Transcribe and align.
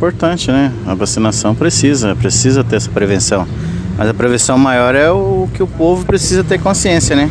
Importante, 0.00 0.52
né? 0.52 0.72
A 0.86 0.94
vacinação 0.94 1.56
precisa, 1.56 2.14
precisa 2.14 2.62
ter 2.62 2.76
essa 2.76 2.88
prevenção. 2.88 3.44
Mas 3.96 4.08
a 4.08 4.14
prevenção 4.14 4.56
maior 4.56 4.94
é 4.94 5.10
o 5.10 5.48
que 5.52 5.60
o 5.60 5.66
povo 5.66 6.06
precisa 6.06 6.44
ter 6.44 6.62
consciência, 6.62 7.16
né? 7.16 7.28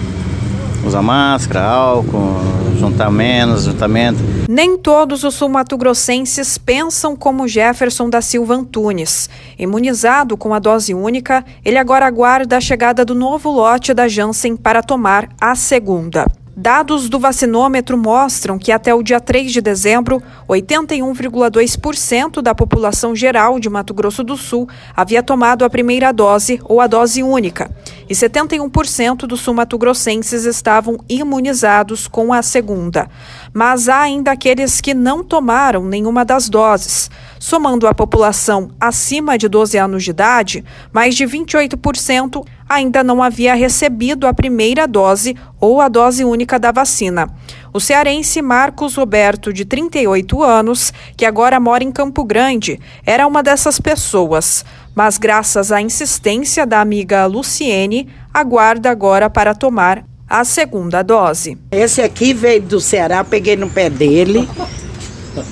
Usar 0.85 1.01
máscara, 1.01 1.63
álcool, 1.63 2.35
juntar 2.77 3.09
menos, 3.09 3.63
juntamento. 3.63 4.19
Nem 4.49 4.77
todos 4.77 5.23
os 5.23 5.35
sul-mato-grossenses 5.35 6.57
pensam 6.57 7.15
como 7.15 7.47
Jefferson 7.47 8.09
da 8.09 8.21
Silva 8.21 8.55
Antunes. 8.55 9.29
Imunizado 9.57 10.35
com 10.35 10.53
a 10.53 10.59
dose 10.59 10.93
única, 10.93 11.45
ele 11.63 11.77
agora 11.77 12.05
aguarda 12.05 12.57
a 12.57 12.59
chegada 12.59 13.05
do 13.05 13.15
novo 13.15 13.49
lote 13.49 13.93
da 13.93 14.09
Janssen 14.09 14.57
para 14.57 14.83
tomar 14.83 15.29
a 15.39 15.55
segunda. 15.55 16.25
Dados 16.59 17.07
do 17.07 17.19
vacinômetro 17.19 17.95
mostram 17.95 18.57
que 18.57 18.71
até 18.71 18.91
o 18.91 19.03
dia 19.03 19.19
3 19.19 19.51
de 19.51 19.61
dezembro, 19.61 20.23
81,2% 20.49 22.41
da 22.41 22.55
população 22.55 23.15
geral 23.15 23.59
de 23.59 23.69
Mato 23.69 23.93
Grosso 23.93 24.23
do 24.23 24.35
Sul 24.35 24.67
havia 24.95 25.21
tomado 25.21 25.63
a 25.63 25.69
primeira 25.69 26.11
dose 26.11 26.59
ou 26.63 26.81
a 26.81 26.87
dose 26.87 27.21
única, 27.21 27.69
e 28.09 28.13
71% 28.15 29.27
dos 29.27 29.41
sul-mato-grossenses 29.41 30.45
estavam 30.45 30.97
imunizados 31.07 32.07
com 32.07 32.33
a 32.33 32.41
segunda. 32.41 33.07
Mas 33.53 33.87
há 33.87 33.99
ainda 33.99 34.31
aqueles 34.31 34.81
que 34.81 34.95
não 34.95 35.23
tomaram 35.23 35.85
nenhuma 35.85 36.25
das 36.25 36.49
doses. 36.49 37.11
Somando 37.37 37.85
a 37.85 37.93
população 37.93 38.71
acima 38.79 39.37
de 39.37 39.47
12 39.47 39.77
anos 39.77 40.03
de 40.03 40.09
idade, 40.09 40.65
mais 40.91 41.15
de 41.15 41.23
28% 41.23 42.43
ainda 42.67 43.03
não 43.03 43.21
havia 43.21 43.53
recebido 43.53 44.27
a 44.27 44.33
primeira 44.33 44.87
dose 44.87 45.35
ou 45.59 45.79
a 45.81 45.87
dose 45.87 46.23
única 46.23 46.59
da 46.59 46.71
vacina. 46.71 47.29
O 47.73 47.79
cearense 47.79 48.41
Marcos 48.41 48.95
Roberto, 48.95 49.53
de 49.53 49.63
38 49.63 50.43
anos, 50.43 50.93
que 51.15 51.25
agora 51.25 51.59
mora 51.59 51.83
em 51.83 51.91
Campo 51.91 52.23
Grande, 52.23 52.79
era 53.05 53.27
uma 53.27 53.43
dessas 53.43 53.79
pessoas, 53.79 54.65
mas 54.95 55.17
graças 55.17 55.71
à 55.71 55.81
insistência 55.81 56.65
da 56.65 56.81
amiga 56.81 57.25
Luciene, 57.25 58.09
aguarda 58.33 58.89
agora 58.89 59.29
para 59.29 59.53
tomar 59.53 60.03
a 60.29 60.43
segunda 60.43 61.01
dose. 61.03 61.57
Esse 61.71 62.01
aqui 62.01 62.33
veio 62.33 62.61
do 62.61 62.81
Ceará, 62.81 63.23
peguei 63.23 63.55
no 63.55 63.69
pé 63.69 63.89
dele, 63.89 64.47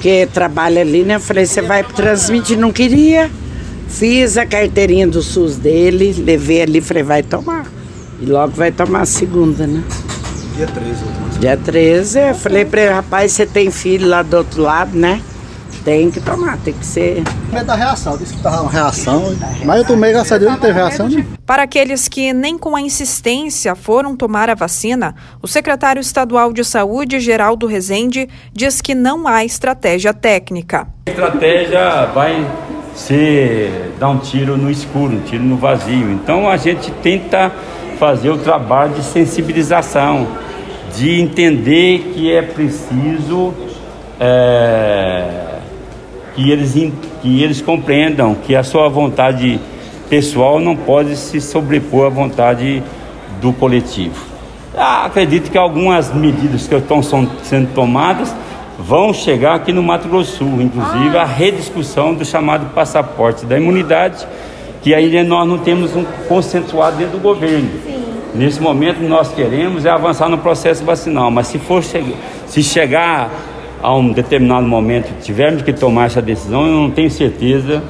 que 0.02 0.27
trabalha 0.27 0.81
ali, 0.81 1.03
né? 1.03 1.19
Falei, 1.19 1.45
você 1.45 1.61
vai 1.61 1.83
transmitir? 1.83 2.58
Não 2.58 2.71
queria. 2.71 3.30
Fiz 3.88 4.38
a 4.38 4.45
carteirinha 4.45 5.08
do 5.08 5.22
SUS 5.22 5.58
dele, 5.58 6.14
levei 6.17 6.61
ali, 6.61 6.81
falei, 6.81 7.03
vai 7.03 7.23
tomar. 7.23 7.66
E 8.19 8.25
logo 8.25 8.53
vai 8.53 8.72
tomar 8.72 9.02
a 9.02 9.05
segunda, 9.05 9.67
né? 9.67 9.83
Dia 10.55 10.67
13. 10.67 11.03
Dia 11.39 11.58
13, 11.58 12.19
eu 12.19 12.36
falei 12.36 12.66
pra 12.66 12.81
ele, 12.81 12.94
rapaz, 12.94 13.33
você 13.33 13.45
tem 13.45 13.69
filho 13.69 14.08
lá 14.08 14.23
do 14.23 14.38
outro 14.38 14.61
lado, 14.61 14.97
né? 14.97 15.22
Tem 15.83 16.09
que 16.09 16.19
tomar, 16.19 16.58
tem 16.58 16.73
que 16.73 16.86
ser. 16.86 17.23
Medo 17.52 17.66
da 17.66 17.75
reação, 17.75 18.17
disse 18.17 18.33
que 18.33 18.42
tava 18.42 18.61
uma 18.61 18.72
reação, 18.72 19.36
mas 19.64 19.77
eu 19.77 19.86
tomei, 19.86 20.11
graças 20.11 20.31
a 20.31 20.38
Deus, 20.38 20.52
não 20.52 20.59
teve 20.59 20.73
reação. 20.73 21.08
Né? 21.08 21.25
Para 21.45 21.64
aqueles 21.64 22.08
que 22.08 22.33
nem 22.33 22.58
com 22.58 22.75
a 22.75 22.81
insistência 22.81 23.75
foram 23.75 24.16
tomar 24.16 24.49
a 24.49 24.55
vacina, 24.55 25.14
o 25.44 25.47
secretário 25.47 25.99
estadual 25.99 26.52
de 26.52 26.64
Saúde, 26.64 27.20
Geraldo 27.20 27.67
Rezende, 27.67 28.27
diz 28.52 28.81
que 28.81 28.95
não 28.95 29.27
há 29.27 29.45
estratégia 29.45 30.11
técnica. 30.11 30.88
A 31.05 31.11
estratégia 31.11 32.05
vai 32.08 32.44
ser 32.95 33.93
dar 33.99 34.09
um 34.09 34.17
tiro 34.17 34.57
no 34.57 34.71
escuro, 34.71 35.13
um 35.15 35.19
tiro 35.19 35.43
no 35.43 35.57
vazio. 35.57 36.11
Então 36.11 36.49
a 36.49 36.57
gente 36.57 36.89
tenta 37.03 37.52
fazer 37.99 38.29
o 38.29 38.37
trabalho 38.37 38.93
de 38.93 39.03
sensibilização, 39.03 40.27
de 40.95 41.19
entender 41.19 42.13
que 42.13 42.31
é 42.31 42.41
preciso 42.41 43.53
é, 44.19 45.59
que 46.35 46.49
eles, 46.49 46.73
que 47.21 47.43
eles 47.43 47.61
compreendam 47.61 48.33
que 48.35 48.55
a 48.55 48.63
sua 48.63 48.87
vontade 48.87 49.59
pessoal 50.09 50.59
não 50.59 50.75
pode 50.75 51.15
se 51.15 51.41
sobrepor 51.41 52.07
à 52.07 52.09
vontade 52.09 52.81
do 53.41 53.52
coletivo. 53.52 54.15
Ah, 54.77 55.05
acredito 55.05 55.49
que 55.49 55.58
algumas 55.58 56.14
medidas 56.14 56.67
que 56.67 56.75
estão 56.75 57.02
sendo 57.02 57.73
tomadas 57.73 58.33
vão 58.77 59.13
chegar 59.13 59.55
aqui 59.55 59.71
no 59.71 59.81
Mato 59.81 60.08
Grosso 60.08 60.37
Sul, 60.37 60.61
inclusive 60.61 61.17
a 61.17 61.23
rediscussão 61.23 62.13
do 62.13 62.25
chamado 62.25 62.73
passaporte 62.73 63.45
da 63.45 63.58
imunidade, 63.58 64.27
que 64.81 64.93
ainda 64.93 65.23
nós 65.23 65.47
não 65.47 65.58
temos 65.58 65.95
um 65.95 66.03
concentrado 66.27 66.97
dentro 66.97 67.17
do 67.17 67.21
governo. 67.21 67.69
Sim. 67.85 67.95
Nesse 68.35 68.61
momento 68.61 69.02
nós 69.02 69.33
queremos 69.33 69.85
é 69.85 69.89
avançar 69.89 70.27
no 70.27 70.37
processo 70.37 70.83
vacinal, 70.83 71.31
mas 71.31 71.47
se 71.47 71.58
for 71.58 71.81
se 71.81 72.61
chegar 72.61 73.31
a 73.81 73.95
um 73.95 74.11
determinado 74.11 74.67
momento 74.67 75.09
tivermos 75.21 75.61
que 75.61 75.71
tomar 75.71 76.08
essa 76.08 76.21
decisão, 76.21 76.65
eu 76.65 76.73
não 76.73 76.91
tenho 76.91 77.09
certeza, 77.09 77.81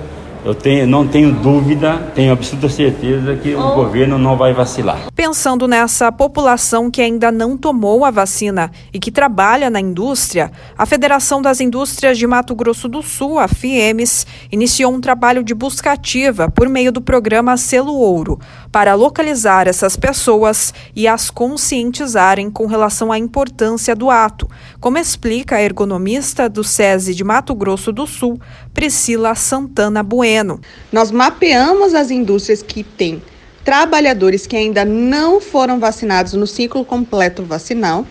eu 0.46 0.54
tenho, 0.54 0.86
não 0.86 1.08
tenho 1.08 1.32
dúvida, 1.32 1.98
tenho 2.14 2.32
absoluta 2.32 2.70
certeza 2.70 3.36
que 3.36 3.56
oh. 3.56 3.60
o 3.60 3.76
governo 3.76 4.20
não 4.20 4.38
vai 4.38 4.54
vacilar. 4.54 5.08
Pensando 5.16 5.68
nessa 5.68 6.12
população 6.12 6.92
que 6.92 7.02
ainda 7.02 7.32
não 7.32 7.58
tomou 7.58 8.06
a 8.06 8.12
vacina 8.12 8.72
e 8.94 9.00
que 9.00 9.10
trabalha 9.10 9.72
na 9.72 9.80
indústria, 9.80 10.52
a 10.78 10.86
Federação 10.86 11.42
das 11.42 11.60
Indústrias 11.60 12.16
de 12.20 12.28
Mato 12.28 12.54
Grosso 12.54 12.88
do 12.88 13.02
Sul, 13.02 13.40
a 13.40 13.48
FIEMES, 13.48 14.28
iniciou 14.52 14.94
um 14.94 15.02
trabalho 15.02 15.44
de 15.44 15.56
busca 15.56 15.92
ativa 15.92 16.48
por 16.48 16.70
meio 16.70 16.92
do 16.92 17.02
programa 17.02 17.58
Selo 17.58 17.96
Ouro, 17.96 18.40
para 18.76 18.94
localizar 18.94 19.70
essas 19.70 19.96
pessoas 19.96 20.74
e 20.94 21.08
as 21.08 21.30
conscientizarem 21.30 22.52
com 22.52 22.66
relação 22.66 23.10
à 23.10 23.18
importância 23.18 23.96
do 23.96 24.10
ato, 24.10 24.50
como 24.82 24.98
explica 24.98 25.56
a 25.56 25.62
ergonomista 25.62 26.50
do 26.50 26.62
SESI 26.62 27.16
de 27.16 27.24
Mato 27.24 27.56
Grosso 27.56 27.94
do 27.94 28.06
Sul, 28.06 28.38
Priscila 28.74 29.34
Santana 29.34 30.04
Bueno. 30.04 30.60
Nós 30.92 31.10
mapeamos 31.10 31.94
as 31.94 32.12
indústrias 32.12 32.62
que 32.62 32.84
têm 32.84 33.24
trabalhadores 33.64 34.46
que 34.46 34.58
ainda 34.58 34.84
não 34.84 35.40
foram 35.40 35.80
vacinados 35.80 36.34
no 36.34 36.46
ciclo 36.46 36.84
completo 36.84 37.44
vacinal 37.44 38.06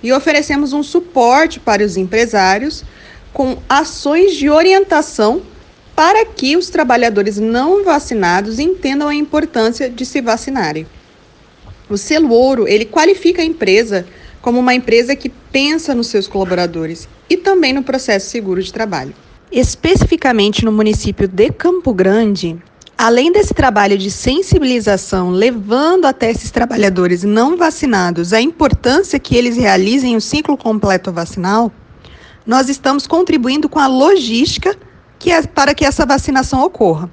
e 0.00 0.12
oferecemos 0.12 0.72
um 0.72 0.84
suporte 0.84 1.58
para 1.58 1.84
os 1.84 1.96
empresários 1.96 2.84
com 3.32 3.58
ações 3.68 4.36
de 4.36 4.48
orientação 4.48 5.42
para 5.94 6.26
que 6.26 6.56
os 6.56 6.68
trabalhadores 6.68 7.38
não 7.38 7.84
vacinados 7.84 8.58
entendam 8.58 9.08
a 9.08 9.14
importância 9.14 9.88
de 9.88 10.04
se 10.04 10.20
vacinarem. 10.20 10.86
O 11.88 11.96
selo 11.96 12.30
ouro, 12.30 12.66
ele 12.66 12.84
qualifica 12.84 13.42
a 13.42 13.44
empresa 13.44 14.06
como 14.40 14.58
uma 14.58 14.74
empresa 14.74 15.14
que 15.14 15.28
pensa 15.28 15.94
nos 15.94 16.08
seus 16.08 16.26
colaboradores 16.26 17.08
e 17.30 17.36
também 17.36 17.72
no 17.72 17.82
processo 17.82 18.28
seguro 18.28 18.62
de 18.62 18.72
trabalho. 18.72 19.14
Especificamente 19.50 20.64
no 20.64 20.72
município 20.72 21.28
de 21.28 21.50
Campo 21.50 21.94
Grande, 21.94 22.58
Além 22.96 23.32
desse 23.32 23.52
trabalho 23.52 23.98
de 23.98 24.08
sensibilização, 24.08 25.30
levando 25.30 26.04
até 26.04 26.30
esses 26.30 26.50
trabalhadores 26.52 27.24
não 27.24 27.56
vacinados 27.56 28.32
a 28.32 28.40
importância 28.40 29.18
que 29.18 29.36
eles 29.36 29.56
realizem 29.56 30.14
o 30.14 30.20
ciclo 30.20 30.56
completo 30.56 31.10
vacinal, 31.10 31.72
nós 32.46 32.68
estamos 32.68 33.04
contribuindo 33.04 33.68
com 33.68 33.80
a 33.80 33.88
logística 33.88 34.76
que 35.18 35.30
é 35.30 35.42
para 35.42 35.74
que 35.74 35.84
essa 35.84 36.06
vacinação 36.06 36.62
ocorra, 36.62 37.10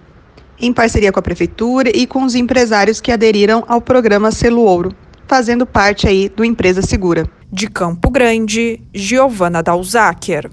em 0.60 0.72
parceria 0.72 1.12
com 1.12 1.20
a 1.20 1.24
prefeitura 1.24 1.92
e 1.94 2.08
com 2.08 2.24
os 2.24 2.36
empresários 2.36 3.02
que 3.02 3.12
aderiram 3.12 3.64
ao 3.68 3.82
programa 3.82 4.32
Selo 4.32 4.62
Ouro, 4.62 4.96
fazendo 5.28 5.66
parte 5.66 6.08
aí 6.08 6.30
do 6.30 6.46
Empresa 6.46 6.82
Segura. 6.82 7.30
De 7.52 7.68
Campo 7.68 8.10
Grande, 8.10 8.80
Giovana 8.94 9.62
Dalzaker. 9.62 10.50